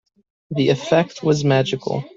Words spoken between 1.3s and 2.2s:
magical.